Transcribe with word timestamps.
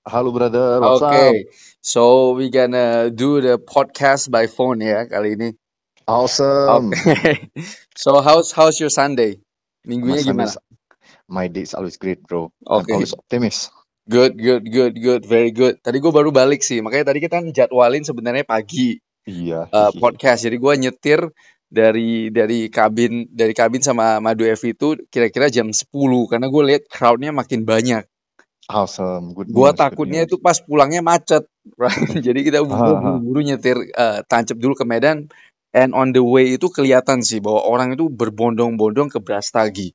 Halo 0.00 0.32
brother, 0.32 0.80
what's 0.80 1.04
up? 1.04 1.12
Okay, 1.12 1.44
so 1.84 2.32
we 2.32 2.48
gonna 2.48 3.12
do 3.12 3.44
the 3.44 3.60
podcast 3.60 4.32
by 4.32 4.48
phone 4.48 4.80
ya 4.80 5.04
kali 5.04 5.36
ini. 5.36 5.52
Awesome. 6.08 6.96
Okay. 6.96 7.52
so 8.00 8.24
how's 8.24 8.48
how's 8.48 8.80
your 8.80 8.88
Sunday? 8.88 9.44
Minggunya 9.84 10.24
gimana? 10.24 10.48
is, 10.48 10.56
my 11.28 11.52
day 11.52 11.68
is 11.68 11.76
always 11.76 12.00
great, 12.00 12.24
bro. 12.24 12.48
I'm 12.64 12.80
Oke, 12.80 12.96
always 12.96 13.12
optimist. 13.12 13.76
good, 14.08 14.40
good, 14.40 14.64
good, 14.72 14.96
good, 14.96 15.22
very 15.28 15.52
good. 15.52 15.84
Tadi 15.84 16.00
gue 16.00 16.08
baru 16.08 16.32
balik 16.32 16.64
sih, 16.64 16.80
makanya 16.80 17.12
tadi 17.12 17.20
kita 17.20 17.36
kan 17.36 17.52
jadwalin 17.52 18.00
sebenarnya 18.00 18.48
pagi 18.48 19.04
Iya, 19.28 19.68
uh, 19.68 19.92
podcast. 20.00 20.48
Jadi 20.48 20.56
gue 20.56 20.74
nyetir 20.80 21.20
dari 21.68 22.32
dari 22.32 22.72
kabin 22.72 23.28
dari 23.28 23.52
kabin 23.52 23.84
sama 23.84 24.16
Madu 24.16 24.48
F 24.48 24.64
itu 24.64 24.96
kira-kira 25.12 25.52
jam 25.52 25.68
10 25.76 25.92
karena 26.24 26.48
gue 26.48 26.62
lihat 26.72 26.88
crowdnya 26.88 27.36
makin 27.36 27.68
banyak. 27.68 28.08
Awesome, 28.68 29.32
good 29.34 29.48
Gua 29.50 29.72
news, 29.72 29.78
good 29.88 30.02
takutnya 30.04 30.20
news. 30.22 30.28
itu 30.30 30.36
pas 30.38 30.56
pulangnya 30.62 31.00
macet, 31.02 31.44
right? 31.78 31.96
Jadi 32.26 32.40
kita 32.46 32.62
gua 32.62 32.76
Haha, 32.76 33.12
buru-buru 33.18 33.40
nyetir 33.42 33.76
uh, 33.96 34.22
tancap 34.26 34.56
dulu 34.60 34.74
ke 34.78 34.84
Medan, 34.86 35.26
and 35.74 35.90
on 35.94 36.12
the 36.14 36.22
way 36.22 36.54
itu 36.54 36.70
kelihatan 36.70 37.22
sih 37.24 37.42
bahwa 37.42 37.64
orang 37.66 37.94
itu 37.98 38.06
berbondong-bondong 38.10 39.10
ke 39.10 39.18
Brastagi. 39.22 39.94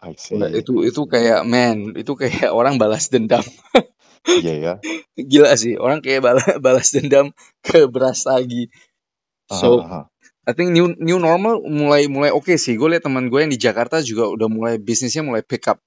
I 0.00 0.14
see, 0.16 0.38
itu 0.54 0.86
I 0.86 0.88
itu 0.88 1.02
see. 1.02 1.10
kayak 1.10 1.42
man, 1.44 1.92
itu 1.98 2.12
kayak 2.14 2.50
orang 2.54 2.78
balas 2.78 3.10
dendam. 3.10 3.42
Iya 4.28 4.54
ya. 4.60 4.74
Gila 5.16 5.56
sih, 5.56 5.80
orang 5.80 6.04
kayak 6.04 6.20
balas, 6.20 6.44
balas 6.64 6.88
dendam 6.92 7.32
ke 7.64 7.88
Brastagi. 7.88 8.68
So, 9.48 9.80
aha. 9.80 10.12
I 10.44 10.52
think 10.52 10.76
new 10.76 10.92
new 11.00 11.16
normal 11.16 11.64
mulai 11.64 12.08
mulai 12.12 12.28
oke 12.32 12.52
sih. 12.60 12.76
Gue 12.76 12.92
lihat 12.92 13.08
teman 13.08 13.32
gue 13.32 13.40
yang 13.40 13.52
di 13.52 13.56
Jakarta 13.56 14.04
juga 14.04 14.28
udah 14.28 14.48
mulai 14.52 14.76
bisnisnya 14.76 15.24
mulai 15.24 15.40
pick 15.40 15.64
up. 15.72 15.80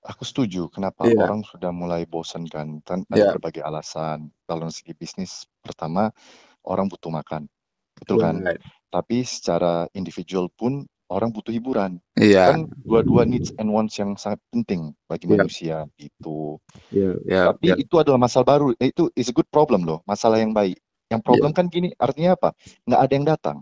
Aku 0.00 0.24
setuju. 0.24 0.72
Kenapa 0.72 1.04
Iya, 1.04 1.28
orang 1.28 1.44
sudah 1.44 1.68
mulai 1.76 2.08
bosan 2.08 2.48
kan? 2.48 2.80
Kan 2.88 3.04
ada 3.12 3.20
iya, 3.20 3.30
berbagai 3.36 3.60
alasan. 3.60 4.32
Kalau 4.48 4.64
dari 4.64 4.72
segi 4.72 4.92
bisnis, 4.96 5.44
pertama 5.60 6.08
orang 6.64 6.88
butuh 6.88 7.12
makan, 7.12 7.44
betul 8.00 8.16
kan? 8.16 8.40
right. 8.40 8.60
Tapi 8.88 9.22
secara 9.22 9.86
individual 9.92 10.48
pun 10.56 10.88
orang 11.12 11.30
butuh 11.30 11.52
hiburan. 11.52 12.00
Iya, 12.16 12.56
Kan 12.56 12.72
dua-dua 12.88 13.28
needs 13.28 13.52
and 13.60 13.68
wants 13.68 14.00
yang 14.00 14.16
sangat 14.16 14.40
penting 14.48 14.96
bagi 15.04 15.28
iya, 15.28 15.36
manusia 15.36 15.76
gitu. 16.00 16.56
iya, 16.90 17.10
iya, 17.28 17.40
Tapi 17.52 17.66
iya, 17.68 17.74
itu 17.76 17.94
adalah 18.00 18.16
masalah 18.16 18.46
baru. 18.56 18.72
Eh, 18.80 18.88
Itu 18.92 19.12
is 19.14 19.28
a 19.28 19.34
good 19.36 19.48
problem 19.52 19.84
loh, 19.84 20.00
masalah 20.08 20.40
yang 20.40 20.56
baik. 20.56 20.80
Yang 21.12 21.22
problem 21.26 21.50
kan 21.52 21.66
gini, 21.68 21.92
artinya 22.00 22.38
apa? 22.40 22.56
Nggak 22.88 23.00
ada 23.04 23.12
yang 23.12 23.26
datang. 23.28 23.56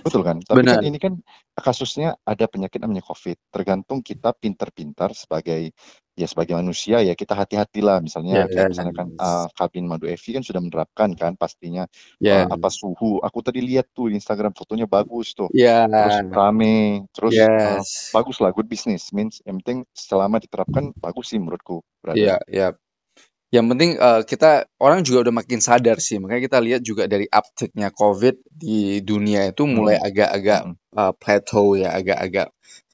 Betul 0.00 0.22
kan? 0.24 0.36
Tapi 0.40 0.64
kan 0.64 0.82
ini 0.84 0.98
kan 0.98 1.14
kasusnya 1.56 2.16
ada 2.24 2.44
penyakit 2.48 2.80
namanya 2.80 3.04
COVID. 3.04 3.36
Tergantung 3.52 4.00
kita 4.00 4.32
pintar-pintar 4.32 5.12
sebagai 5.12 5.72
ya 6.18 6.26
sebagai 6.28 6.52
manusia 6.52 7.00
ya 7.00 7.16
kita 7.16 7.32
hati-hatilah. 7.32 8.04
Misalnya 8.04 8.44
kayak 8.48 8.76
misalnya 8.76 8.92
kan 8.92 9.08
Yes. 9.12 9.20
uh, 9.20 9.46
kabin 9.56 9.84
Madu 9.88 10.04
Evi 10.08 10.36
kan 10.36 10.44
sudah 10.44 10.60
menerapkan 10.60 11.12
kan 11.16 11.32
pastinya 11.36 11.84
uh, 11.88 12.20
Yes. 12.20 12.48
apa 12.48 12.68
suhu. 12.68 13.20
Aku 13.24 13.40
tadi 13.40 13.60
lihat 13.64 13.88
tuh 13.92 14.12
di 14.12 14.20
Instagram 14.20 14.52
fotonya 14.52 14.84
bagus 14.84 15.32
tuh. 15.32 15.48
Ya, 15.56 15.88
Terus 15.88 16.16
rame, 16.32 17.08
terus 17.16 17.34
uh, 17.40 17.80
yes. 17.80 18.12
bagus 18.12 18.36
lah, 18.40 18.52
good 18.52 18.68
business. 18.68 19.12
Means 19.16 19.40
yang 19.48 19.60
penting 19.64 19.88
selama 19.96 20.36
diterapkan 20.40 20.92
bagus 21.00 21.32
sih 21.32 21.38
menurutku, 21.40 21.80
Iya, 21.80 21.88
brother. 22.02 22.38
iya. 22.50 22.68
Yang 23.50 23.66
penting 23.74 23.90
eh, 23.98 24.22
kita 24.30 24.50
orang 24.78 25.00
juga 25.06 25.18
udah 25.30 25.34
makin 25.42 25.60
sadar 25.62 25.98
sih. 25.98 26.18
Makanya 26.22 26.42
kita 26.46 26.58
lihat 26.62 26.82
juga 26.86 27.04
dari 27.10 27.26
uptick-nya 27.30 27.90
COVID 27.94 28.36
di 28.50 29.02
dunia 29.02 29.50
itu 29.50 29.64
mulai 29.66 29.96
Mm-mm, 29.96 30.02
agak-agak 30.02 30.62
mm-mm. 30.62 30.74
eh, 31.00 31.12
plateau 31.20 31.74
ya, 31.78 31.90
agak-agak 31.98 32.48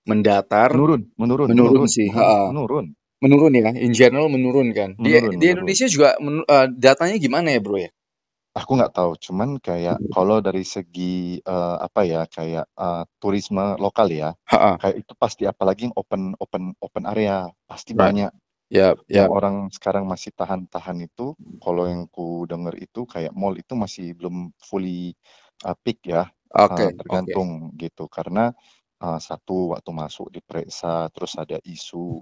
mendatar, 0.09 0.73
Menurun, 0.73 1.03
menurun, 1.21 1.51
menurun 1.51 1.85
menurun, 1.85 1.91
sih. 1.91 2.09
menurun, 2.09 2.39
Ha-ha. 2.39 2.43
menurun, 2.49 2.87
Menurun 3.25 3.55
ya, 3.57 3.71
in 3.77 3.93
general 3.97 4.29
menurun 4.33 4.69
kan. 4.77 4.91
Di 5.01 5.11
menurun, 5.11 5.37
di 5.41 5.47
menurun. 5.47 5.55
Indonesia 5.55 5.87
juga 5.91 6.17
menu- 6.25 6.47
eh, 6.49 6.67
datanya 6.77 7.17
gimana 7.21 7.49
ya, 7.55 7.61
Bro 7.65 7.79
ya? 7.87 7.91
Aku 8.61 8.71
nggak 8.79 8.95
tahu, 8.99 9.13
cuman 9.27 9.51
kayak 9.63 9.99
kalau 10.15 10.39
dari 10.47 10.65
segi 10.65 11.39
eh, 11.41 11.77
apa 11.87 12.01
ya, 12.13 12.21
kayak 12.37 12.67
eh, 12.85 13.03
turisme 13.23 13.65
lokal 13.85 14.09
ya, 14.13 14.31
Ha-ha. 14.51 14.73
kayak 14.81 14.97
itu 15.05 15.13
pasti 15.23 15.45
apalagi 15.49 15.89
yang 15.89 15.97
open 15.97 16.23
open 16.43 16.63
open 16.85 17.05
area 17.13 17.49
pasti 17.71 17.93
Right. 17.95 18.05
banyak. 18.05 18.33
Ya, 18.71 18.95
Yang 19.07 19.29
ya. 19.31 19.37
orang 19.39 19.57
sekarang 19.71 20.05
masih 20.11 20.35
tahan-tahan 20.35 20.99
itu, 21.07 21.39
kalau 21.63 21.87
yang 21.87 22.11
ku 22.11 22.43
denger 22.51 22.75
itu 22.83 23.07
kayak 23.07 23.31
mall 23.39 23.55
itu 23.55 23.79
masih 23.79 24.19
belum 24.19 24.51
fully 24.59 25.15
uh, 25.63 25.79
peak 25.87 26.03
ya, 26.11 26.27
Oke, 26.65 26.83
uh, 26.83 26.91
oke. 26.91 26.99
tergantung 26.99 27.71
gitu. 27.79 28.11
Karena 28.11 28.51
uh, 28.99 29.19
satu 29.23 29.71
waktu 29.79 29.91
masuk 29.95 30.27
diperiksa, 30.35 31.07
terus 31.15 31.39
ada 31.39 31.63
isu 31.63 32.19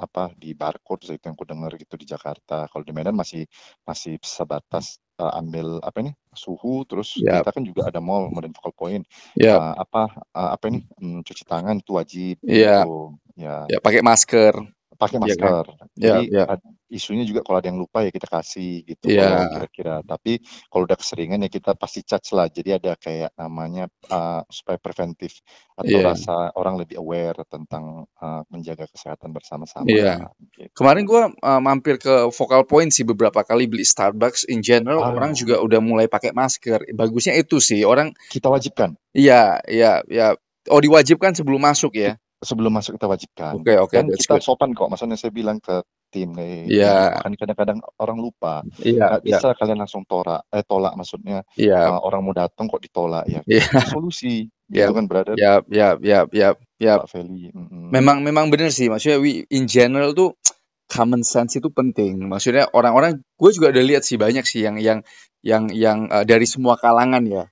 apa 0.00 0.32
di 0.40 0.56
barcode 0.56 1.12
itu 1.12 1.24
yang 1.28 1.36
ku 1.36 1.44
denger 1.44 1.72
gitu 1.76 1.94
di 2.00 2.06
Jakarta. 2.08 2.64
Kalau 2.72 2.84
di 2.86 2.92
Medan 2.96 3.12
masih 3.16 3.44
masih 3.84 4.16
sebatas 4.24 4.96
uh, 5.20 5.36
ambil 5.40 5.78
apa 5.84 6.00
ini 6.00 6.12
suhu, 6.32 6.88
terus 6.88 7.20
Ya, 7.20 7.42
kita 7.42 7.52
kan 7.52 7.62
juga 7.68 7.92
ada 7.92 8.00
mall 8.00 8.32
Modern 8.32 8.56
Focal 8.56 8.72
Point. 8.72 9.04
ya, 9.34 9.60
Uh, 9.60 9.76
apa 9.76 10.08
uh, 10.32 10.50
apa 10.56 10.64
ini 10.72 10.80
hmm, 10.98 11.20
cuci 11.20 11.44
tangan 11.44 11.76
itu 11.84 11.92
wajib 12.00 12.36
ya, 12.42 12.84
gitu. 12.84 13.12
Ya 13.36 13.68
ya 13.68 13.78
pakai 13.84 14.00
masker, 14.04 14.54
pakai 14.96 15.18
ya 15.22 15.34
kan? 15.36 15.52
masker. 15.54 15.64
Ya, 15.98 16.16
Jadi 16.16 16.22
ya, 16.30 16.44
ad- 16.48 16.66
isunya 16.90 17.26
juga 17.26 17.42
kalau 17.42 17.58
ada 17.58 17.68
yang 17.70 17.80
lupa 17.82 18.06
ya 18.06 18.10
kita 18.14 18.28
kasih 18.30 18.86
gitu 18.86 19.06
ya, 19.10 19.42
kira-kira. 19.50 20.00
Tapi 20.06 20.38
kalau 20.70 20.86
udah 20.86 20.98
keseringan 20.98 21.42
ya 21.42 21.50
kita 21.50 21.74
pasti 21.74 22.06
charge 22.06 22.30
lah. 22.36 22.46
Jadi 22.46 22.70
ada 22.70 22.92
kayak 22.94 23.34
namanya 23.34 23.90
uh, 24.10 24.42
supaya 24.46 24.78
preventif 24.78 25.42
atau 25.74 25.90
ya, 25.90 26.06
rasa 26.06 26.54
orang 26.54 26.78
lebih 26.78 27.02
aware 27.02 27.42
tentang 27.50 28.06
uh, 28.22 28.42
menjaga 28.50 28.86
kesehatan 28.86 29.34
bersama-sama 29.34 29.90
ya. 29.90 30.14
gitu. 30.56 30.70
Kemarin 30.74 31.02
gua 31.06 31.22
uh, 31.30 31.60
mampir 31.62 31.98
ke 31.98 32.30
Focal 32.30 32.62
Point 32.66 32.90
sih 32.94 33.02
beberapa 33.02 33.42
kali 33.42 33.66
beli 33.66 33.82
Starbucks. 33.82 34.46
In 34.46 34.62
general 34.62 35.02
orang 35.02 35.34
Ah, 35.34 35.38
juga 35.38 35.58
udah 35.62 35.80
mulai 35.82 36.06
pakai 36.06 36.30
masker. 36.30 36.86
Bagusnya 36.94 37.34
itu 37.34 37.58
sih 37.58 37.82
orang. 37.82 38.14
kita 38.30 38.46
wajibkan. 38.50 38.94
Iya, 39.14 39.62
iya, 39.66 40.02
iya. 40.10 40.28
Oh 40.72 40.80
diwajibkan 40.80 41.36
sebelum 41.36 41.60
masuk 41.60 41.92
ya? 41.94 42.16
Sebelum 42.44 42.70
masuk 42.70 43.00
kita 43.00 43.08
wajibkan. 43.08 43.52
Oke, 43.58 43.74
oke, 43.80 43.94
Dan 43.96 44.12
that's 44.12 44.22
kita 44.22 44.38
good. 44.38 44.44
sopan 44.44 44.70
kok. 44.76 44.92
Maksudnya 44.92 45.16
saya 45.16 45.32
bilang 45.32 45.58
ke 45.58 45.80
tim 46.14 46.30
gini. 46.30 46.70
Iya, 46.70 47.18
Makanya 47.18 47.36
kadang-kadang 47.42 47.78
orang 47.98 48.18
lupa. 48.22 48.62
iya, 48.78 49.18
iya, 49.18 49.40
bisa 49.40 49.50
kalian 49.58 49.82
langsung 49.82 50.06
tolak, 50.06 50.46
eh 50.54 50.62
tolak 50.62 50.94
maksudnya 50.94 51.42
iya, 51.58 51.90
uh, 51.90 52.00
orang 52.06 52.22
mau 52.22 52.30
datang 52.36 52.70
kok 52.70 52.78
ditolak 52.78 53.26
ya. 53.26 53.40
iya, 53.50 53.66
Kasih 53.66 53.90
solusi 53.90 54.34
iya, 54.70 54.86
gitu 54.86 54.94
kan 54.94 55.04
brother. 55.10 55.34
iya, 55.34 55.58
iya, 55.66 55.88
iya, 55.98 56.18
iya, 56.30 56.48
iya. 56.78 56.94
Mm-mm. 57.02 57.90
Memang, 57.90 58.22
memang 58.22 58.46
bener 58.54 58.70
sih. 58.70 58.86
Maksudnya 58.86 59.18
we, 59.18 59.42
in 59.50 59.66
general 59.66 60.14
tuh 60.14 60.38
common 60.86 61.26
sense 61.26 61.58
itu 61.58 61.66
penting. 61.74 62.22
Maksudnya 62.30 62.70
orang-orang, 62.70 63.18
gue 63.34 63.50
juga 63.50 63.74
udah 63.74 63.84
lihat 63.84 64.02
sih 64.06 64.14
banyak 64.14 64.46
sih 64.46 64.62
yang 64.62 64.78
yang 64.78 65.02
yang 65.42 65.68
yang 65.74 65.98
uh, 66.14 66.22
dari 66.22 66.46
semua 66.46 66.78
kalangan 66.78 67.24
ya. 67.26 67.44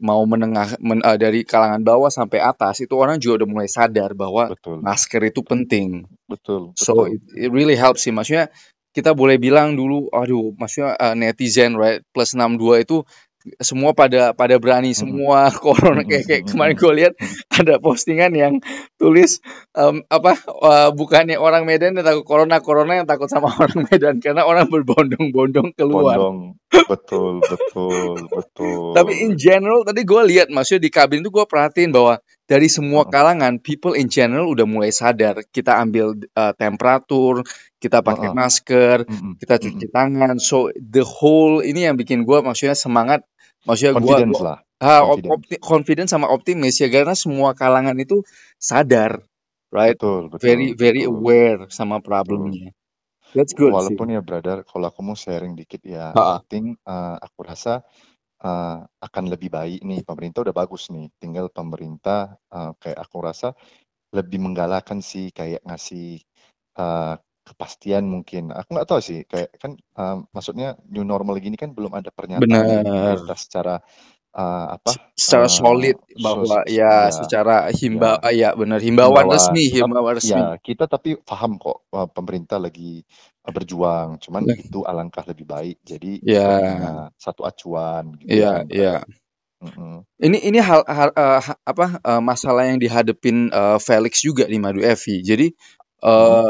Mau 0.00 0.24
menengah 0.24 0.78
men- 0.80 1.04
uh, 1.04 1.18
dari 1.20 1.44
kalangan 1.44 1.82
bawah 1.84 2.08
sampai 2.08 2.40
atas 2.40 2.80
itu 2.80 2.94
orang 2.96 3.20
juga 3.20 3.44
udah 3.44 3.48
mulai 3.50 3.68
sadar 3.68 4.16
bahwa 4.16 4.48
Betul, 4.52 4.80
masker 4.80 5.22
itu 5.28 5.40
penting. 5.44 6.08
betul, 6.30 6.72
So 6.78 7.04
betul. 7.04 7.18
it, 7.18 7.20
it 7.48 7.50
really 7.52 7.76
helps 7.76 8.06
sih. 8.08 8.12
Maksudnya 8.14 8.48
kita 8.92 9.12
boleh 9.16 9.36
bilang 9.40 9.76
dulu, 9.76 10.08
aduh, 10.12 10.52
maksudnya 10.56 10.96
uh, 11.00 11.14
netizen 11.16 11.76
right 11.76 12.04
plus 12.12 12.32
62 12.36 12.84
itu 12.84 12.96
semua 13.58 13.92
pada 13.92 14.32
pada 14.32 14.56
berani. 14.58 14.92
Mm-mm. 14.92 15.00
semua 15.00 15.50
corona 15.64 16.02
Mm-mm, 16.02 16.10
kayak 16.10 16.24
kayak 16.26 16.42
mm-mm, 16.46 16.52
kemarin 16.52 16.74
gue 16.78 16.92
lihat 16.98 17.12
ada 17.52 17.74
postingan 17.82 18.32
yang 18.34 18.54
tulis 19.00 19.42
em, 19.74 20.04
apa 20.06 20.38
uh, 20.46 20.90
bukannya 20.94 21.36
orang 21.38 21.66
Medan 21.66 21.98
yang 21.98 22.06
takut 22.06 22.24
corona 22.26 22.62
corona 22.62 23.02
yang 23.02 23.08
takut 23.08 23.26
sama 23.26 23.50
orang 23.62 23.86
Medan. 23.88 24.22
Karena 24.22 24.46
orang 24.46 24.70
berbondong-bondong 24.70 25.74
keluar. 25.74 26.16
Bondong, 26.18 26.38
betul, 26.70 27.42
betul, 27.42 28.16
betul. 28.30 28.94
Tapi 28.94 29.12
in 29.26 29.34
general 29.34 29.82
tadi 29.82 30.02
gue 30.06 30.22
lihat 30.28 30.48
maksudnya 30.50 30.86
di 30.86 30.90
kabin 30.92 31.22
itu 31.22 31.30
gue 31.30 31.44
perhatiin 31.46 31.90
bahwa 31.90 32.22
dari 32.52 32.68
semua 32.68 33.08
kalangan 33.08 33.56
people 33.62 33.96
in 33.96 34.12
general 34.12 34.50
udah 34.50 34.68
mulai 34.68 34.92
sadar. 34.92 35.40
Kita 35.48 35.80
ambil 35.80 36.20
uh, 36.36 36.52
temperatur, 36.52 37.46
kita 37.80 38.04
pakai 38.04 38.30
masker, 38.36 39.08
kita 39.40 39.54
cuci 39.56 39.86
tangan. 39.88 40.36
So 40.36 40.68
the 40.76 41.00
whole 41.00 41.64
ini 41.64 41.88
yang 41.88 41.96
bikin 41.96 42.28
gue 42.28 42.38
maksudnya 42.44 42.76
semangat, 42.76 43.24
maksudnya 43.66 43.94
gue 44.04 44.16
Confidence 44.16 44.38
gua 44.38 44.42
lah, 44.46 44.58
ah, 44.82 45.02
op- 45.14 45.26
confidence. 45.26 45.36
opti- 45.36 45.60
confident 45.62 46.08
sama 46.10 46.26
optimis 46.36 46.74
ya 46.82 46.88
karena 46.94 47.14
semua 47.14 47.50
kalangan 47.54 47.96
itu 48.04 48.16
sadar, 48.58 49.22
right? 49.70 49.98
Betul, 49.98 50.22
Very 50.42 50.68
betul, 50.68 50.74
very 50.74 51.02
betul, 51.02 51.12
aware 51.12 51.70
sama 51.70 52.02
betul. 52.16 52.42
problemnya. 52.48 52.70
That's 53.34 53.54
good 53.54 53.76
sih. 53.86 54.00
Walaupun 54.02 54.12
ya 54.14 54.20
brother, 54.20 54.66
kalau 54.66 54.86
aku 54.90 55.00
mau 55.06 55.16
sharing 55.16 55.54
dikit 55.54 55.82
ya, 55.86 56.14
Ha-ha. 56.14 56.36
I 56.36 56.42
think 56.50 56.78
uh, 56.84 57.16
aku 57.22 57.40
rasa 57.46 57.80
uh, 58.44 58.84
akan 59.06 59.24
lebih 59.32 59.50
baik 59.52 59.80
nih 59.86 60.00
pemerintah 60.06 60.44
udah 60.46 60.56
bagus 60.56 60.90
nih, 60.94 61.08
tinggal 61.22 61.48
pemerintah 61.52 62.36
uh, 62.52 62.72
kayak 62.82 62.98
aku 63.04 63.18
rasa 63.24 63.48
lebih 64.16 64.38
menggalakkan 64.44 65.00
sih 65.04 65.30
kayak 65.34 65.62
ngasih 65.68 66.20
uh, 66.80 67.16
kepastian 67.46 68.04
mungkin. 68.08 68.50
Aku 68.54 68.68
nggak 68.74 68.88
tahu 68.90 69.00
sih, 69.02 69.18
kayak 69.30 69.50
kan 69.62 69.72
um, 69.98 70.26
maksudnya 70.34 70.78
new 70.92 71.04
normal 71.06 71.36
gini 71.44 71.56
kan 71.58 71.70
belum 71.76 71.92
ada 71.98 72.10
pernyataan 72.14 72.86
Bener. 72.86 72.92
pemerintah 72.94 73.36
secara 73.38 73.74
uh, 74.36 74.66
apa 74.76 74.92
secara 75.16 75.46
uh, 75.46 75.50
solid 75.50 75.96
bahwa 76.18 76.64
ya, 76.68 77.08
ya 77.08 77.12
secara 77.12 77.68
himba 77.74 78.18
ya 78.32 78.32
ya 78.32 78.48
benar 78.56 78.80
himbauan 78.82 79.26
himbauan 79.26 79.26
resmi 79.32 79.68
tetap 79.68 79.90
himbauan 79.90 80.14
resmi 80.18 80.42
ya 80.42 80.56
kita 80.60 80.84
tapi 80.88 81.18
paham 81.22 81.58
kok 81.60 81.88
uh, 81.92 82.08
pemerintah 82.10 82.58
lagi 82.62 83.02
uh, 83.46 83.52
berjuang 83.52 84.18
cuman 84.22 84.44
Nah. 84.46 84.56
itu 84.56 84.84
alangkah 84.86 85.24
lebih 85.28 85.46
baik 85.48 85.76
jadi 85.84 86.20
ya 86.22 86.48
punya 86.64 87.10
satu 87.18 87.42
acuan 87.46 88.14
gitu 88.20 88.38
ya 88.38 88.48
kan 88.48 88.66
ya 88.70 89.02
Mm-mm. 89.62 90.02
ini 90.22 90.38
ini 90.48 90.58
hal, 90.62 90.82
hal 90.86 91.10
eh, 91.14 91.40
ha- 91.42 91.60
apa 91.66 91.86
eh, 92.00 92.22
masalah 92.22 92.64
yang 92.70 92.78
dihadepin 92.78 93.50
eh, 93.50 93.78
Felix 93.82 94.22
juga 94.22 94.44
di 94.46 94.58
Madu 94.62 94.80
Evi 94.82 95.22
jadi 95.24 95.46
Mm-mm. 96.14 96.44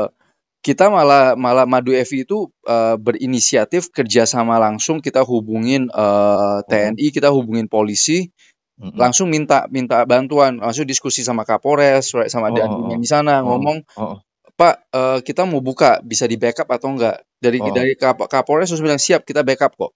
Eh 0.63 0.71
kita 0.71 0.87
malah 0.95 1.35
malah 1.35 1.67
Madu 1.67 1.91
Evi 1.91 2.23
itu 2.23 2.47
eh, 2.71 2.95
berinisiatif 2.95 3.91
kerjasama 3.91 4.63
langsung 4.63 5.03
kita 5.03 5.27
hubungin 5.27 5.91
eh, 5.91 6.59
Mm-mm. 6.63 6.69
TNI 6.71 7.07
kita 7.11 7.35
hubungin 7.35 7.67
polisi 7.67 8.31
Mm-mm. 8.79 8.95
langsung 8.95 9.29
minta 9.29 9.67
minta 9.69 10.07
bantuan 10.07 10.63
langsung 10.63 10.87
diskusi 10.87 11.27
sama 11.27 11.43
Kapolres 11.43 12.15
sama 12.31 12.49
Oh, 12.51 12.55
dandim 12.55 12.87
oh, 12.87 12.91
yang 12.95 13.03
di 13.03 13.11
sana 13.11 13.43
oh, 13.43 13.59
ngomong 13.59 13.83
oh, 13.99 14.03
oh, 14.03 14.17
Pak 14.63 14.75
eh, 14.95 15.19
kita 15.27 15.49
mau 15.49 15.59
buka 15.65 15.99
bisa 16.07 16.29
di 16.29 16.39
backup 16.39 16.69
atau 16.71 16.93
enggak? 16.93 17.25
Dari 17.43 17.59
oh, 17.59 17.73
dari 17.75 17.99
Kap- 17.99 18.29
Kapolres 18.31 18.71
terus 18.71 18.85
bilang 18.85 19.01
siap 19.01 19.27
kita 19.27 19.43
backup 19.43 19.75
kok. 19.75 19.93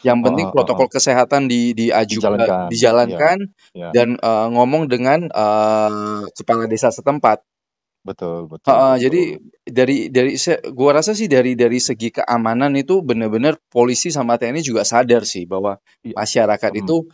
Yang 0.00 0.18
oh, 0.22 0.24
penting 0.30 0.46
oh, 0.46 0.48
oh, 0.48 0.54
oh. 0.54 0.56
protokol 0.56 0.88
kesehatan 0.88 1.50
di 1.50 1.76
diaju 1.76 2.00
eh, 2.00 2.08
dijalankan 2.08 2.48
ya 2.48 2.70
dijalankan 2.72 3.36
ya 3.76 3.88
dan 3.92 4.08
eh, 4.16 4.46
ngomong 4.56 4.88
dengan 4.88 5.28
eh, 5.28 6.22
kepala 6.32 6.70
desa 6.70 6.88
setempat 6.88 7.44
betul 8.08 8.48
betul 8.52 8.80
jadi 9.04 9.22
betul 9.22 9.40
dari 9.64 9.96
dari 10.12 10.32
se- 10.36 10.60
gua 10.76 11.00
rasa 11.00 11.12
sih 11.16 11.28
dari 11.30 11.56
dari 11.56 11.78
segi 11.80 12.12
keamanan 12.12 12.72
itu 12.76 13.00
benar-benar 13.00 13.56
polisi 13.72 14.12
sama 14.12 14.36
TNI 14.40 14.62
juga 14.64 14.82
sadar 14.84 15.24
sih 15.24 15.44
bahwa 15.48 15.80
Iya. 16.04 16.16
masyarakat 16.16 16.72
Mm, 16.72 16.86
itu 16.86 17.08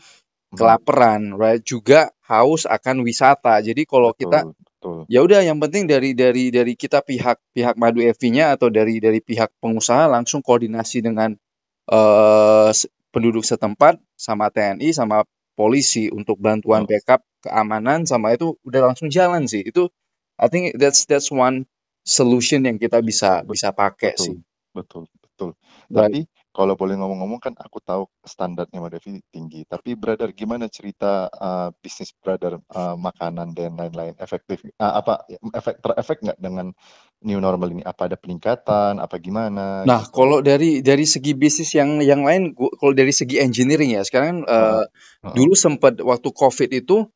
mm, 0.52 0.56
kelaparan, 0.58 1.34
right? 1.38 1.62
Juga 1.64 2.10
haus 2.30 2.64
akan 2.68 3.02
wisata. 3.06 3.60
Jadi 3.62 3.84
kalau 3.88 4.12
kita 4.16 4.42
betul 4.42 4.54
betul 4.58 4.98
ya 5.10 5.22
udah 5.26 5.42
yang 5.44 5.58
penting 5.62 5.86
dari 5.90 6.12
dari 6.16 6.50
dari 6.54 6.74
kita 6.78 7.02
pihak 7.04 7.38
pihak 7.56 7.74
Madu 7.78 8.00
EV-nya 8.02 8.54
atau 8.56 8.68
dari 8.72 8.98
dari 9.02 9.20
pihak 9.22 9.50
pengusaha 9.62 10.06
langsung 10.10 10.42
koordinasi 10.44 11.02
dengan 11.04 11.34
eh 11.90 12.70
se- 12.74 12.90
penduduk 13.14 13.44
setempat 13.46 13.98
sama 14.18 14.50
TNI 14.52 14.90
sama 14.92 15.24
polisi 15.56 16.10
untuk 16.12 16.36
bantuan 16.42 16.82
Oh, 16.82 16.88
backup 16.88 17.24
keamanan 17.44 18.04
sama 18.04 18.34
itu 18.36 18.58
udah 18.66 18.92
langsung 18.92 19.08
jalan 19.08 19.48
sih. 19.48 19.62
Itu 19.64 19.88
I 20.36 20.46
think 20.52 20.76
that's 20.78 21.08
that's 21.08 21.32
one 21.32 21.64
solution 22.06 22.64
yang 22.68 22.76
kita 22.78 23.00
bisa 23.02 23.42
bisa 23.44 23.72
pakai 23.72 24.14
sih. 24.20 24.36
betul 24.36 24.44
betul. 24.76 25.06
Betul 25.22 25.50
Right. 25.88 26.12
tapi 26.12 26.20
kalau 26.56 26.72
boleh 26.72 26.96
ngomong-ngomong 26.96 27.40
kan 27.40 27.54
aku 27.60 27.78
tahu 27.84 28.08
standarnya 28.24 28.80
Mbak 28.80 28.92
Devi 28.96 29.20
tinggi. 29.28 29.60
Tapi 29.68 29.92
brother 29.92 30.32
gimana 30.32 30.72
cerita 30.72 31.28
uh, 31.28 31.68
bisnis 31.84 32.16
brother 32.16 32.56
uh, 32.72 32.96
makanan 32.96 33.52
dan 33.52 33.76
lain-lain? 33.76 34.16
Efektif 34.16 34.64
uh, 34.80 35.00
apa 35.04 35.28
efek 35.52 35.84
terefek 35.84 36.18
nggak 36.24 36.38
dengan 36.40 36.72
new 37.20 37.38
normal 37.44 37.68
ini? 37.76 37.84
Apa 37.84 38.08
ada 38.08 38.16
peningkatan? 38.16 38.98
Apa 38.98 39.20
gimana? 39.20 39.84
Nah, 39.84 40.00
gitu 40.00 40.16
kalau 40.16 40.40
dari 40.40 40.80
dari 40.80 41.04
segi 41.04 41.32
bisnis 41.36 41.70
yang 41.76 42.00
yang 42.00 42.24
lain, 42.24 42.56
gua- 42.56 42.72
kalau 42.80 42.92
dari 42.96 43.12
segi 43.12 43.36
engineering 43.38 43.92
ya, 43.94 44.02
sekarang 44.02 44.28
kan 44.28 44.38
eh, 44.48 44.56
Heeh, 44.56 44.84
heeh. 45.28 45.34
dulu 45.36 45.52
sempat 45.54 46.00
waktu 46.00 46.28
COVID 46.32 46.70
itu 46.72 47.06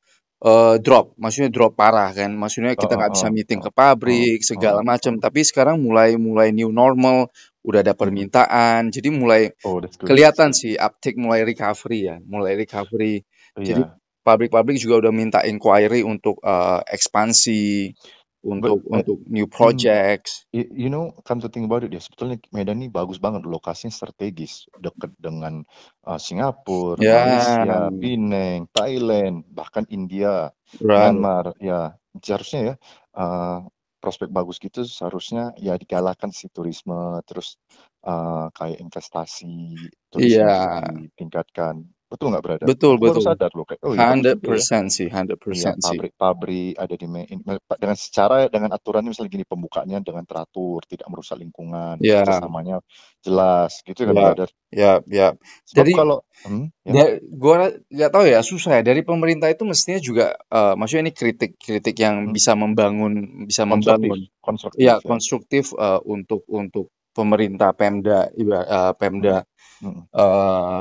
eh, 0.45 0.77
drop, 0.85 1.15
maksudnya 1.21 1.51
drop 1.53 1.73
parah 1.77 2.11
kan, 2.17 2.31
maksudnya 2.35 2.73
kita 2.79 2.93
Heeh, 2.93 2.99
nggak 2.99 3.13
bisa 3.17 3.27
heeh, 3.27 3.33
meeting 3.33 3.61
ke 3.63 3.71
pabrik 3.73 4.39
heeh, 4.51 4.51
segala 4.51 4.81
heeh, 4.81 4.85
macam. 4.85 5.17
Tapi 5.21 5.41
sekarang 5.47 5.81
mulai 5.83 6.17
mulai 6.21 6.51
new 6.55 6.71
normal, 6.73 7.29
udah 7.67 7.81
ada 7.85 7.95
permintaan, 7.97 8.89
jadi 8.95 9.09
mulai 9.13 9.53
oh 9.65 9.81
kelihatan 10.07 10.51
sih 10.57 10.77
uptick 10.81 11.17
mulai 11.21 11.45
recovery 11.45 12.01
ya, 12.09 12.17
mulai 12.25 12.57
recovery. 12.59 13.23
Jadi 13.61 13.83
iya 13.83 14.01
pabrik-pabrik 14.25 14.77
juga 14.77 15.09
udah 15.09 15.13
minta 15.15 15.41
inquiry 15.45 16.05
untuk 16.05 16.41
eh, 16.45 16.81
ekspansi, 16.97 17.93
untuk 18.41 18.81
uh, 18.89 19.01
untuk 19.01 19.21
new 19.29 19.45
hmm, 19.45 19.53
projects. 19.55 20.49
You, 20.53 20.65
you 20.73 20.89
know, 20.89 21.13
come 21.25 21.45
to 21.45 21.49
think 21.53 21.69
about 21.69 21.85
it 21.85 21.93
ya, 21.93 22.01
sebetulnya 22.01 22.41
Medan 22.53 22.81
ini 22.81 22.89
bagus 22.89 23.21
banget, 23.21 23.45
lokasinya 23.45 23.93
strategis, 23.93 24.65
dekat 24.81 25.13
dengan 25.21 25.65
uh, 26.09 26.17
Singapura, 26.17 27.01
Ya, 27.01 27.21
Malaysia, 27.21 27.79
Penang, 27.93 28.61
Thailand, 28.73 29.37
bahkan 29.53 29.85
India, 29.93 30.53
right. 30.81 31.13
Myanmar. 31.13 31.53
Ya, 31.61 32.01
seharusnya 32.25 32.61
ya 32.61 32.75
uh, 33.17 33.69
prospek 34.01 34.33
bagus 34.33 34.57
gitu, 34.57 34.89
seharusnya 34.89 35.53
ya 35.61 35.77
digalakkan 35.77 36.33
sih 36.33 36.49
turisme, 36.49 37.21
terus 37.29 37.61
uh, 38.09 38.49
kayak 38.57 38.81
investasi, 38.81 39.77
turisme 40.09 40.49
juga 40.49 40.89
Iya, 40.89 41.05
ditingkatkan. 41.13 41.85
Betul 42.11 42.27
nggak, 42.35 42.45
brother? 42.47 42.71
betul 42.71 42.95
Aku 42.95 43.03
baru 43.07 43.21
betul. 43.21 43.27
sadar 43.27 43.51
loh, 43.57 43.67
kayak 43.69 43.83
oh 43.87 43.95
iya 43.99 44.07
bagus 44.11 44.29
juga 44.35 44.51
ya. 44.63 44.67
100% 44.67 44.87
sih, 44.97 45.09
100% 45.13 45.51
Iya, 45.51 45.71
sih. 45.89 46.01
pabrik-pabrik 46.01 46.75
ada 46.79 46.95
di 46.99 47.07
me- 47.11 47.29
in- 47.31 47.45
me- 47.47 47.63
dengan 47.83 47.99
secara 47.99 48.47
dengan 48.55 48.71
aturannya 48.77 49.11
misalnya 49.13 49.33
gini 49.35 49.47
pembukaannya 49.49 49.99
dengan 50.03 50.25
teratur, 50.27 50.81
tidak 50.91 51.09
merusak 51.13 51.39
lingkungan, 51.43 52.03
Ya, 52.03 52.23
kerjasamanya 52.23 52.83
jelas, 53.27 53.83
gitu 53.89 54.03
kan, 54.09 54.17
ya, 54.25 54.27
brother? 54.27 54.51
ya, 54.73 54.93
ya. 55.19 55.29
Sebab 55.71 55.89
Jadi 55.89 55.95
kalau, 55.95 56.23
hmm, 56.47 56.67
ya, 56.89 56.97
da- 56.97 57.19
gua 57.43 57.55
ra- 57.61 57.79
nggak 57.95 58.13
tahu 58.15 58.25
ya, 58.35 58.41
susah 58.45 58.73
ya. 58.81 58.83
Dari 58.89 59.03
pemerintah 59.07 59.49
itu 59.55 59.65
mestinya 59.69 60.01
juga, 60.03 60.27
eh, 60.53 60.75
maksudnya 60.79 61.05
ini 61.11 61.15
kritik-kritik 61.21 61.97
yang 62.07 62.17
hmm, 62.25 62.37
bisa 62.37 62.53
membangun, 62.59 63.45
bisa 63.51 63.65
konstruktif, 63.71 64.13
membangun, 64.13 64.21
konstruktif 64.47 64.87
ya 64.87 65.01
ya. 65.07 65.11
konstruktif 65.11 65.73
eh, 65.77 66.01
untuk 66.07 66.43
untuk 66.51 66.87
pemerintah 67.13 67.71
Pemda, 67.75 68.31
eh, 68.35 68.93
Pemda 68.99 69.45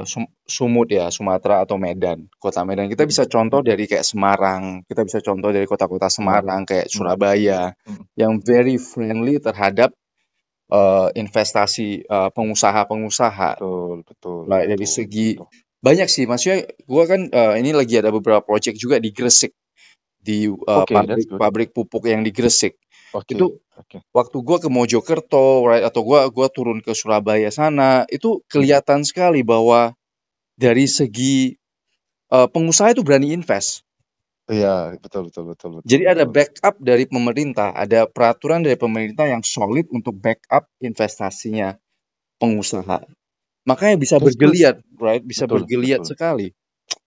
Sum- 0.05 0.33
Sumut 0.49 0.89
ya, 0.89 1.13
Sumatera 1.13 1.61
atau 1.65 1.77
Medan, 1.77 2.25
Kota 2.41 2.65
Medan. 2.65 2.89
Kita 2.89 3.05
bisa 3.05 3.29
contoh 3.29 3.61
dari 3.61 3.85
kayak 3.85 4.05
Semarang, 4.05 4.81
kita 4.89 5.05
bisa 5.05 5.19
contoh 5.21 5.49
dari 5.53 5.65
kota-kota 5.69 6.09
Semarang 6.09 6.65
kayak 6.65 6.89
hmm, 6.89 6.93
Surabaya 6.93 7.61
yang 8.17 8.41
very 8.41 8.81
friendly 8.81 9.37
terhadap 9.37 9.93
eh, 10.73 11.09
investasi 11.13 12.05
eh, 12.05 12.29
pengusaha-pengusaha. 12.33 13.61
betul, 13.61 14.01
betul, 14.05 14.39
Lah 14.49 14.61
dari 14.65 14.85
betul, 14.85 14.89
segi 14.89 15.29
betul. 15.37 15.47
banyak 15.79 16.07
sih, 16.11 16.25
maksudnya 16.25 16.65
gua 16.89 17.03
kan 17.05 17.21
eh, 17.29 17.53
ini 17.61 17.71
lagi 17.71 17.95
ada 18.01 18.09
beberapa 18.09 18.41
project 18.41 18.75
juga 18.81 18.97
di 18.97 19.13
Gresik 19.13 19.53
di 20.19 20.51
Oke, 20.51 20.93
that's 21.07 21.25
pabrik 21.25 21.27
pabrik 21.39 21.69
pupuk 21.71 22.03
yang 22.09 22.21
di 22.25 22.31
Gresik. 22.35 22.75
Oke, 23.13 23.35
Itu 23.35 23.61
oke. 23.77 23.99
waktu 24.13 24.37
gua 24.41 24.57
ke 24.61 24.69
Mojokerto, 24.71 25.65
right, 25.69 25.85
atau 25.85 26.01
gua 26.05 26.27
gua 26.29 26.47
turun 26.51 26.81
ke 26.83 26.93
Surabaya 26.97 27.49
sana, 27.53 28.05
itu 28.09 28.41
kelihatan 28.51 29.05
sekali 29.05 29.41
bahwa 29.45 29.93
dari 30.59 30.85
segi 30.89 31.55
eh, 32.33 32.47
pengusaha 32.49 32.93
itu 32.93 33.03
berani 33.05 33.33
invest. 33.35 33.83
Iya, 34.49 34.97
betul, 35.03 35.29
betul, 35.29 35.43
betul, 35.53 35.71
betul, 35.79 35.83
Jadi 35.89 36.03
ada 36.05 36.25
backup 36.27 36.75
dari 36.81 37.05
pemerintah, 37.07 37.71
ada 37.73 38.05
peraturan 38.05 38.61
dari 38.61 38.75
pemerintah 38.75 39.25
yang 39.31 39.41
solid 39.45 39.87
untuk 39.89 40.13
backup 40.19 40.67
investasinya 40.83 41.79
pengusaha. 42.39 43.05
Makanya 43.67 43.95
bisa 44.01 44.17
good. 44.19 44.27
bergeliat, 44.27 44.81
right? 44.99 45.23
Bisa 45.23 45.45
Betul, 45.45 45.59
bergeliat 45.59 46.01
betul. 46.01 46.07
sekali. 46.07 46.51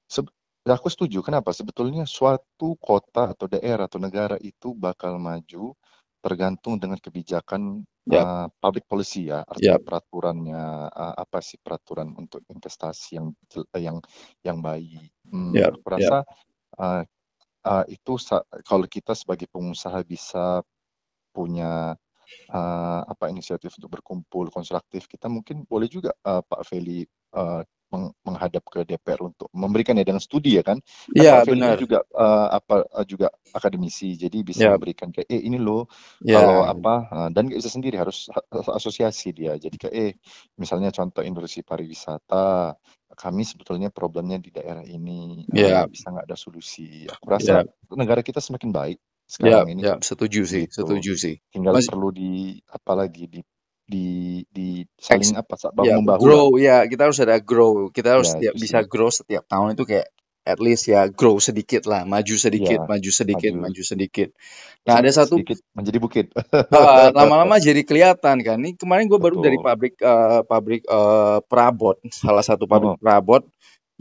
Seb- 0.09 0.33
ya, 0.67 0.79
aku 0.79 0.88
setuju. 0.93 1.21
Kenapa? 1.27 1.50
Sebetulnya 1.53 2.05
suatu 2.07 2.79
kota 2.79 3.35
atau 3.35 3.47
daerah 3.50 3.87
atau 3.91 3.99
negara 4.03 4.37
itu 4.41 4.73
bakal 4.77 5.19
maju 5.19 5.75
tergantung 6.23 6.79
dengan 6.79 6.97
kebijakan 7.02 7.83
Yap, 8.11 8.19
uh, 8.19 8.47
public 8.59 8.91
policy 8.91 9.31
ya, 9.31 9.47
artinya 9.47 9.79
yap, 9.79 9.87
peraturannya 9.87 10.91
uh, 10.91 11.14
apa 11.14 11.38
sih 11.38 11.55
peraturan 11.62 12.11
untuk 12.19 12.43
investasi 12.50 13.14
yang 13.14 13.31
jel- 13.47 13.71
yang 13.79 14.02
yang 14.43 14.59
baik. 14.59 15.07
Hmm, 15.31 15.55
yap, 15.55 15.79
aku 15.79 15.87
yap, 15.87 15.95
rasa 16.02 16.19
uh, 16.83 17.02
uh, 17.62 17.85
itu 17.87 18.19
sa- 18.19 18.43
kalau 18.67 18.91
kita 18.91 19.14
sebagai 19.14 19.47
pengusaha 19.47 20.02
bisa 20.02 20.67
punya 21.31 21.95
uh, 22.50 23.00
apa 23.07 23.31
inisiatif 23.31 23.79
untuk 23.79 24.02
berkumpul 24.02 24.50
konstruktif, 24.50 25.07
kita 25.07 25.31
mungkin 25.31 25.62
boleh 25.62 25.87
juga 25.87 26.11
uh, 26.26 26.43
Pak 26.43 26.67
Feli 26.67 27.07
uh, 27.38 27.62
menghadap 28.27 28.65
ke 28.67 28.81
DPR 28.89 29.21
untuk 29.29 29.49
memberikan 29.53 29.95
ya 30.01 30.05
dengan 30.07 30.23
studi 30.23 30.57
ya 30.59 30.65
kan. 30.65 30.81
Iya, 31.15 31.45
benar. 31.47 31.77
juga 31.79 31.99
uh, 32.17 32.49
apa 32.59 32.85
uh, 32.89 33.07
juga 33.07 33.29
akademisi, 33.53 34.17
jadi 34.17 34.39
bisa 34.45 34.65
Yap, 34.65 34.73
memberikan 34.73 35.13
kayak 35.13 35.29
eh 35.29 35.43
ini 35.45 35.59
loh 35.61 35.87
ya, 36.21 36.39
kalau 36.39 36.65
apa 36.65 36.95
uh, 37.13 37.29
dan 37.35 37.49
nggak 37.49 37.61
bisa 37.61 37.73
sendiri 37.73 37.97
harus 38.01 38.29
ha- 38.33 38.75
asosiasi 38.79 39.31
dia. 39.37 39.53
Jadi 39.61 39.77
kayak 39.77 39.95
eh 39.95 40.11
misalnya 40.57 40.91
contoh 40.95 41.21
industri 41.25 41.61
pariwisata, 41.65 42.77
kami 43.13 43.43
sebetulnya 43.45 43.89
problemnya 43.93 44.41
di 44.41 44.49
daerah 44.49 44.85
ini 44.85 45.45
uh, 45.53 45.61
ya, 45.69 45.85
bisa 45.85 46.09
nggak 46.13 46.27
ada 46.29 46.37
solusi. 46.39 47.05
Aku 47.13 47.27
rasa 47.29 47.61
ya, 47.61 47.65
negara 47.93 48.25
kita 48.25 48.41
semakin 48.41 48.71
baik 48.73 48.99
ya, 49.41 49.61
sekarang 49.61 49.69
ini 49.69 49.85
ya. 49.85 49.95
Setuju 50.01 50.41
sih, 50.49 50.65
gitu. 50.65 50.83
setuju 50.83 51.13
sih. 51.19 51.35
Tinggal 51.53 51.77
Mas, 51.77 51.87
perlu 51.87 52.09
di 52.13 52.57
apa 52.73 52.93
lagi 52.97 53.25
di 53.29 53.41
di 53.93 54.41
di 54.49 54.89
saling 54.97 55.37
apa 55.37 55.55
ya, 55.85 56.01
membahu 56.01 56.17
lah. 56.17 56.25
grow 56.25 56.49
ya. 56.57 56.77
Kita 56.89 57.13
harus 57.13 57.21
ada 57.21 57.37
grow. 57.37 57.93
Kita 57.93 58.17
harus 58.17 58.33
Ya 58.33 58.33
setiap 58.33 58.55
bisa 58.57 58.79
grow 58.89 59.13
setiap 59.13 59.45
tahun 59.45 59.77
itu 59.77 59.85
kayak 59.85 60.09
at 60.43 60.59
least 60.59 60.91
ya 60.91 61.07
grow 61.07 61.39
sedikit 61.39 61.87
lah, 61.87 62.03
maju 62.03 62.35
sedikit, 62.35 62.83
Ya 62.83 62.89
maju 62.89 63.11
sedikit, 63.15 63.53
maju 63.55 63.71
maju 63.71 63.83
sedikit. 63.87 64.29
Nah, 64.83 64.99
ada 64.99 65.11
satu 65.15 65.39
sedikit 65.39 65.63
menjadi 65.71 65.99
bukit. 66.03 66.27
uh, 66.35 67.09
lama-lama 67.19 67.63
jadi 67.63 67.87
kelihatan 67.87 68.43
kan. 68.43 68.57
Ini 68.59 68.75
kemarin 68.75 69.07
gue 69.07 69.21
baru 69.23 69.39
dari 69.39 69.59
pabrik 69.63 69.95
uh, 70.03 70.43
pabrik 70.43 70.83
uh, 70.91 71.39
perabot, 71.47 71.95
salah 72.11 72.43
satu 72.43 72.67
pabrik 72.67 72.81
Oh, 72.83 72.99
perabot 72.99 73.47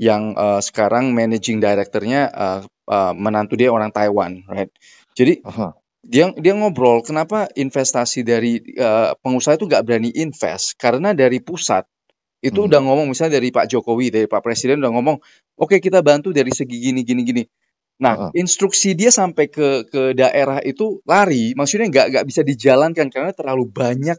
yang 0.02 0.34
uh, 0.34 0.58
sekarang 0.58 1.14
managing 1.14 1.62
directornya 1.62 2.34
uh, 2.34 2.62
uh, 2.90 3.14
menantu 3.14 3.54
dia 3.54 3.70
orang 3.70 3.94
Taiwan, 3.94 4.42
right? 4.50 4.74
Jadi 5.14 5.46
Aha. 5.46 5.78
Dia 6.02 6.34
dia 6.34 6.54
ngobrol 6.58 7.06
kenapa 7.06 7.46
investasi 7.54 8.26
dari 8.26 8.58
uh, 8.78 9.14
pengusaha 9.22 9.58
itu 9.58 9.70
nggak 9.70 9.84
berani 9.86 10.10
invest 10.18 10.74
karena 10.82 11.14
dari 11.14 11.40
pusat 11.42 11.86
itu 12.42 12.58
Hmm. 12.58 12.68
udah 12.70 12.80
ngomong 12.82 13.08
misalnya 13.14 13.38
dari 13.38 13.54
Pak 13.54 13.70
Jokowi 13.70 14.10
dari 14.10 14.26
Pak 14.26 14.42
Presiden 14.42 14.82
udah 14.82 14.90
ngomong 14.98 15.18
oke 15.62 15.78
kita 15.78 16.02
bantu 16.02 16.34
dari 16.34 16.50
segi 16.50 16.78
gini 16.82 17.06
gini 17.06 17.22
gini 17.22 17.44
nah 18.02 18.18
Heeh. 18.18 18.32
instruksi 18.42 18.98
dia 18.98 19.14
sampai 19.14 19.46
ke 19.54 19.86
ke 19.86 20.18
daerah 20.18 20.58
itu 20.66 21.06
lari 21.06 21.54
maksudnya 21.54 21.86
nggak 21.94 22.08
nggak 22.18 22.26
bisa 22.26 22.42
dijalankan 22.42 23.14
karena 23.14 23.30
terlalu 23.38 23.70
banyak 23.70 24.18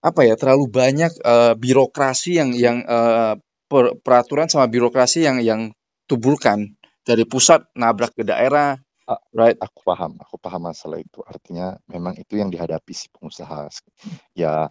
apa 0.00 0.20
ya 0.24 0.34
terlalu 0.38 0.70
banyak 0.70 1.12
eh, 1.20 1.54
birokrasi 1.58 2.40
yang 2.40 2.50
yang 2.56 2.76
eh, 2.86 3.34
per- 3.68 3.96
peraturan 4.00 4.48
sama 4.48 4.70
birokrasi 4.70 5.26
yang 5.26 5.42
yang 5.42 5.60
tuburkan 6.06 6.72
dari 7.04 7.26
pusat 7.26 7.66
nabrak 7.74 8.14
ke 8.14 8.22
daerah 8.22 8.78
Ah, 9.06 9.18
right 9.32 9.58
Aku 9.62 9.80
paham, 9.88 10.20
aku 10.20 10.36
paham 10.36 10.68
masalah 10.68 11.00
itu. 11.00 11.24
Artinya 11.24 11.80
memang 11.88 12.12
itu 12.20 12.36
yang 12.36 12.52
dihadapi 12.52 12.92
si 12.92 13.08
pengusaha. 13.08 13.72
Ya 14.36 14.68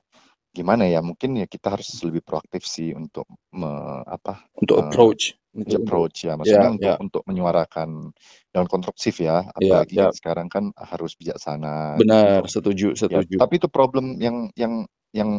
gimana 0.57 0.85
ya? 0.89 0.99
Mungkin 1.05 1.37
ya 1.41 1.45
kita 1.49 1.73
harus 1.77 1.89
lebih 2.05 2.21
proaktif 2.25 2.65
sih 2.67 2.91
untuk 2.97 3.25
me- 3.53 4.03
apa 4.09 4.43
untuk 4.59 4.77
eh, 4.77 4.83
approach 4.83 5.35
untuk 5.55 5.77
approach 5.85 6.25
ya. 6.27 6.33
ya 6.43 6.61
Maksudnya 6.61 6.69
untuk 6.75 6.91
ya 6.91 6.95
untuk 7.01 7.23
menyuarakan 7.29 8.11
dengan 8.53 8.67
konstruktif 8.71 9.21
ya. 9.21 9.45
ya 9.59 9.83
Apalagi 9.83 10.01
ya 10.03 10.09
kan 10.09 10.09
sekarang 10.13 10.47
kan 10.51 10.73
harus 10.77 11.13
bijaksana 11.19 11.99
benar 11.99 12.41
gitu. 12.41 12.45
setuju 12.53 12.87
Ya, 13.11 13.21
setuju 13.21 13.39
tapi 13.39 13.61
itu 13.61 13.69
problem 13.71 14.17
yang 14.21 14.49
yang 14.57 14.85
yang 15.13 15.31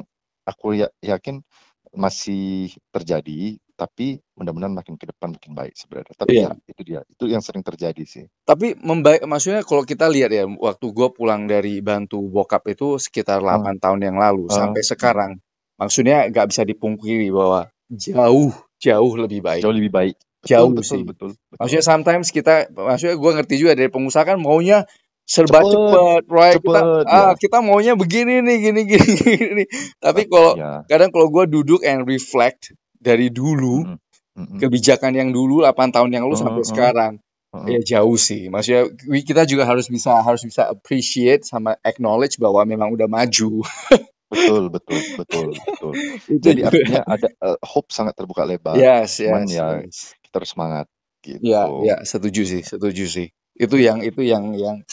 aku 0.46 0.78
ya- 0.78 0.94
yakin 1.02 1.42
masih 1.96 2.70
terjadi. 2.92 3.58
Tapi 3.76 4.24
mudah-mudahan 4.32 4.72
makin 4.72 4.96
ke 4.96 5.04
depan 5.12 5.36
makin 5.36 5.52
baik 5.52 5.76
sebenarnya. 5.76 6.14
Tapi 6.16 6.32
iya 6.32 6.48
ya 6.48 6.56
itu 6.64 6.80
dia, 6.80 7.00
itu 7.04 7.24
yang 7.28 7.44
sering 7.44 7.60
terjadi 7.60 8.04
sih. 8.08 8.24
Tapi 8.48 8.72
membaik, 8.80 9.28
maksudnya 9.28 9.60
kalau 9.68 9.84
kita 9.84 10.08
lihat 10.08 10.32
ya, 10.32 10.48
waktu 10.48 10.86
gue 10.96 11.08
pulang 11.12 11.44
dari 11.44 11.84
bantu 11.84 12.24
bokap 12.24 12.64
itu 12.72 12.96
sekitar 12.96 13.44
Ah, 13.44 13.60
8 13.60 13.76
tahun 13.76 14.00
yang 14.00 14.16
lalu 14.16 14.48
ah, 14.48 14.56
sampai 14.56 14.80
sekarang, 14.80 15.30
maksudnya 15.76 16.24
nggak 16.32 16.46
bisa 16.48 16.64
dipungkiri 16.64 17.28
bahwa 17.28 17.68
jauh 17.92 18.52
jauh 18.80 19.12
lebih 19.20 19.44
baik, 19.44 19.60
jauh 19.60 19.76
lebih 19.76 19.92
baik. 19.92 20.16
Betul, 20.40 20.48
jauh 20.56 20.70
betul, 20.72 20.84
sih. 20.88 21.02
betul, 21.04 21.30
Maksudnya 21.58 21.82
betul. 21.84 21.90
sometimes 21.92 22.28
kita, 22.32 22.54
maksudnya 22.72 23.16
gue 23.18 23.30
ngerti 23.36 23.54
juga 23.60 23.72
dari 23.76 23.90
pengusaha 23.92 24.24
kan 24.24 24.38
maunya 24.40 24.88
serba 25.26 25.58
Cepet, 25.60 25.74
cepet, 25.74 26.22
right? 26.30 26.56
Kita 26.62 26.80
cepet 26.80 27.04
ah 27.10 27.34
ya. 27.34 27.34
kita 27.34 27.58
maunya 27.58 27.94
begini 27.98 28.40
nih, 28.46 28.56
gini 28.62 28.80
gini 28.86 29.12
gini. 29.26 29.64
Tapi 29.98 30.22
But 30.24 30.30
kalau 30.30 30.52
ya, 30.54 30.72
kadang 30.86 31.10
kalau 31.10 31.28
gue 31.34 31.44
duduk 31.50 31.82
and 31.82 32.06
reflect 32.06 32.70
dari 33.02 33.28
dulu 33.34 33.82
mm, 33.82 33.98
mm, 34.38 34.58
kebijakan 34.62 35.18
yang 35.18 35.34
dulu 35.34 35.66
8 35.66 35.74
tahun 35.90 36.10
yang 36.14 36.22
lalu 36.30 36.38
mm, 36.38 36.42
sampai 36.46 36.62
mm, 36.62 36.70
sekarang 36.70 37.12
mm, 37.18 37.66
Ya 37.66 37.80
jauh 37.82 38.14
sih. 38.20 38.52
Maksudnya 38.52 38.92
kita 39.26 39.42
juga 39.50 39.66
harus 39.66 39.90
bisa 39.90 40.22
harus 40.22 40.46
bisa 40.46 40.70
appreciate 40.70 41.42
sama 41.42 41.74
acknowledge 41.82 42.38
bahwa 42.38 42.62
memang 42.68 42.94
udah 42.94 43.08
maju. 43.10 43.64
betul, 44.32 44.68
betul, 44.68 45.00
betul, 45.16 45.46
betul. 45.56 45.92
Jadi 46.44 46.60
artinya 46.66 47.02
ada 47.02 47.28
eh, 47.32 47.58
hope 47.64 47.90
sangat 47.90 48.14
terbuka 48.14 48.44
lebar. 48.44 48.76
Yes, 48.76 49.24
Cuman 49.24 49.48
yes, 49.48 49.56
ya 49.56 49.66
yes. 49.82 49.98
kita 50.22 50.42
harus 50.42 50.50
semangat 50.54 50.86
Ya, 51.26 51.66
gitu. 51.66 51.82
ya, 51.82 51.96
setuju 52.06 52.42
sih, 52.46 52.62
setuju 52.62 53.04
sih. 53.10 53.26
Itu 53.58 53.82
yang 53.82 54.06
itu 54.06 54.22
yang 54.22 54.54
yang 54.54 54.86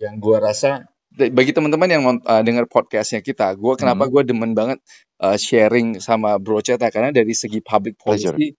yang 0.00 0.16
gua 0.18 0.40
rasa 0.40 0.88
bagi 1.10 1.50
teman-teman 1.50 1.90
yang 1.90 2.02
uh, 2.06 2.42
dengar 2.46 2.70
podcastnya 2.70 3.18
kita, 3.18 3.50
gua 3.58 3.74
kenapa 3.74 4.06
Mm, 4.06 4.10
gua 4.14 4.22
demen 4.22 4.52
banget 4.54 4.78
uh, 5.18 5.34
sharing 5.34 5.98
sama 5.98 6.38
Bro 6.38 6.62
Ceta 6.62 6.86
karena 6.94 7.10
dari 7.10 7.34
segi 7.34 7.58
public 7.58 7.98
policy 7.98 8.54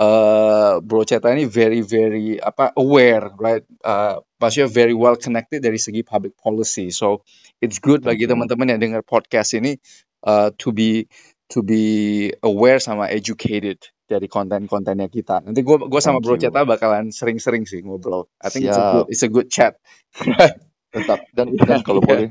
uh, 0.00 0.80
Bro 0.80 1.04
Ceta 1.04 1.32
ini 1.34 1.44
very 1.44 1.82
very 1.82 2.38
apa 2.38 2.72
aware, 2.76 3.32
right? 3.36 3.64
Uh, 3.84 4.24
maksudnya 4.38 4.72
very 4.72 4.94
well 4.94 5.16
connected 5.20 5.60
dari 5.64 5.76
segi 5.76 6.00
public 6.06 6.36
policy. 6.40 6.88
So 6.88 7.26
it's 7.60 7.82
good 7.82 8.00
bagi 8.00 8.24
teman-teman 8.24 8.72
yang 8.72 8.80
dengar 8.80 9.02
podcast 9.02 9.52
ini 9.58 9.76
uh, 10.24 10.54
to 10.64 10.72
be 10.72 11.10
to 11.50 11.60
be 11.60 12.30
aware 12.40 12.78
sama 12.78 13.10
educated 13.10 13.82
dari 14.06 14.26
konten-kontennya 14.26 15.12
kita. 15.12 15.44
Nanti 15.44 15.60
gua 15.62 15.84
gua 15.84 16.00
sama 16.02 16.18
Thank 16.18 16.26
Bro 16.26 16.34
you. 16.38 16.42
Ceta 16.48 16.60
bakalan 16.66 17.12
sering-sering 17.12 17.68
sih 17.68 17.82
ngobrol. 17.82 18.30
I 18.40 18.48
think 18.48 18.66
it's 18.70 18.78
a 18.78 18.86
good 18.94 19.06
it's 19.10 19.24
a 19.26 19.30
good 19.30 19.48
chat. 19.50 19.76
Tetap 20.90 21.18
dan 21.36 21.46
Iya, 21.54 21.64
dan 21.66 21.80
kalau 21.86 22.02
iya. 22.02 22.08
boleh 22.10 22.28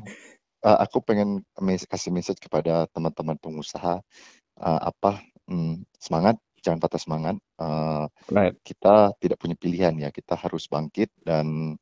eh, 0.68 0.78
aku 0.84 0.98
pengen 1.04 1.44
mes- 1.64 1.88
kasih 1.88 2.12
message 2.12 2.40
kepada 2.44 2.86
teman-teman 2.92 3.40
pengusaha 3.40 4.04
eh, 4.60 4.82
apa 4.84 5.24
mm, 5.48 5.88
semangat 6.00 6.36
jangan 6.64 6.80
patah 6.84 7.02
semangat 7.02 7.36
Eh, 7.60 8.06
Right. 8.32 8.56
kita 8.64 9.12
tidak 9.20 9.36
punya 9.40 9.56
pilihan 9.60 9.92
ya 10.00 10.10
kita 10.16 10.40
harus 10.40 10.68
bangkit 10.72 11.12
dan 11.28 11.76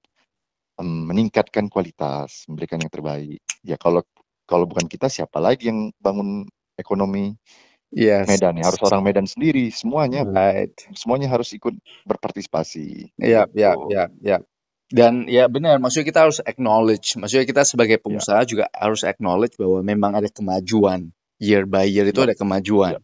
em, 0.82 1.00
meningkatkan 1.10 1.70
kualitas 1.70 2.46
memberikan 2.50 2.82
yang 2.82 2.90
terbaik 2.94 3.42
ya 3.62 3.78
kalau 3.78 4.02
kalau 4.50 4.66
bukan 4.66 4.90
kita 4.90 5.06
siapa 5.06 5.38
lagi 5.38 5.70
yang 5.70 5.94
bangun 6.02 6.46
ekonomi 6.78 7.34
Yes. 7.94 8.28
Medan 8.28 8.60
ya 8.60 8.68
harus 8.68 8.84
orang 8.84 9.02
Medan 9.06 9.28
sendiri 9.30 9.72
semuanya 9.72 10.28
Right. 10.28 10.76
semuanya 10.98 11.32
harus 11.32 11.54
ikut 11.56 11.78
berpartisipasi 12.10 13.16
Iya, 13.22 13.48
iya, 13.56 13.72
gitu 13.78 13.88
iya, 13.94 14.04
iya. 14.20 14.38
Dan 14.88 15.28
ya 15.28 15.52
benar, 15.52 15.84
maksudnya 15.84 16.08
kita 16.08 16.20
harus 16.28 16.40
acknowledge, 16.40 17.20
maksudnya 17.20 17.44
kita 17.44 17.68
sebagai 17.68 18.00
ya 18.00 18.04
pengusaha 18.04 18.42
juga 18.48 18.72
harus 18.72 19.04
acknowledge 19.04 19.60
bahwa 19.60 19.84
memang 19.84 20.16
ada 20.16 20.32
kemajuan. 20.32 21.12
Year 21.38 21.70
by 21.70 21.86
year 21.86 22.08
itu 22.10 22.24
ya 22.24 22.34
ada 22.34 22.36
kemajuan. 22.40 22.98
ya 22.98 23.02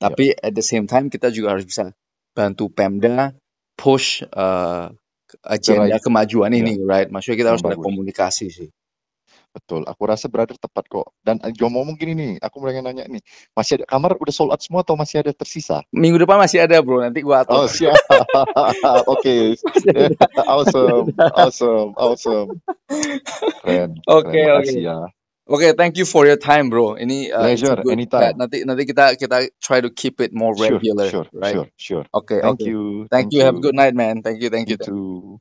Tapi 0.00 0.32
at 0.32 0.52
the 0.56 0.64
same 0.64 0.88
time 0.88 1.12
kita 1.12 1.28
juga 1.28 1.56
harus 1.56 1.68
bisa 1.68 1.92
bantu 2.32 2.72
Pemda 2.72 3.36
push 3.76 4.24
uh, 4.32 4.92
agenda 5.44 5.96
right 5.96 6.00
kemajuan 6.00 6.52
ya 6.52 6.62
ini, 6.62 6.80
right? 6.80 7.08
Maksudnya 7.10 7.36
kita 7.36 7.50
harus 7.52 7.64
ada 7.64 7.76
komunikasi 7.76 8.46
sih. 8.48 8.68
Betul, 9.56 9.88
aku 9.88 10.02
rasa 10.04 10.28
brother 10.28 10.60
tepat 10.60 10.84
kok. 10.84 11.16
Dan 11.24 11.40
Jomo 11.56 11.80
ngomong 11.80 11.96
gini 11.96 12.12
nih, 12.12 12.32
aku 12.44 12.60
pengen 12.60 12.84
nanya 12.92 13.08
nih, 13.08 13.24
masih 13.56 13.80
ada 13.80 13.86
kamar 13.88 14.12
udah 14.20 14.34
sold 14.36 14.52
out 14.52 14.60
semua 14.60 14.84
atau 14.84 15.00
masih 15.00 15.24
ada 15.24 15.32
tersisa? 15.32 15.80
Minggu 15.96 16.20
depan 16.20 16.36
masih 16.36 16.60
ada, 16.68 16.76
Bro. 16.84 17.00
Nanti 17.00 17.24
gua 17.24 17.48
atur. 17.48 17.64
Oh 17.64 17.64
siap, 17.64 17.96
oke, 19.12 19.56
masih 19.56 20.12
awesome, 20.52 21.16
awesome, 21.32 21.90
awesome, 21.96 22.50
keren, 23.64 23.96
Oke, 24.04 24.20
keren, 24.20 24.44
oke. 24.52 24.60
makasih 24.60 24.82
ya. 24.92 24.98
Oke, 25.48 25.72
thank 25.78 25.96
you 25.96 26.04
for 26.04 26.26
your 26.26 26.36
time, 26.36 26.70
bro. 26.70 26.98
Ini 26.98 27.30
uh, 27.30 27.40
Pleasure, 27.42 27.76
good 27.84 28.00
chat. 28.18 28.34
Nanti 28.36 28.66
nanti 28.66 28.82
kita 28.84 29.14
kita 29.16 29.48
try 29.62 29.78
to 29.80 29.90
keep 29.94 30.20
it 30.20 30.34
more 30.34 30.54
Sure, 30.54 30.80
regular, 30.80 31.08
sure, 31.10 31.26
right? 31.32 31.54
sure, 31.54 31.68
sure. 31.78 32.06
Oke, 32.14 32.42
Thank 32.42 32.64
oke. 32.64 32.66
you, 32.66 33.08
Thank 33.10 33.30
thank 33.30 33.32
you. 33.32 33.42
Have 33.46 33.56
a 33.56 33.60
you. 33.60 33.62
good 33.62 33.76
night, 33.76 33.94
man. 33.94 34.22
Thank 34.22 34.42
you, 34.42 34.50
thank 34.50 34.68
you. 34.68 34.74
You 34.74 34.78
too. 34.78 35.40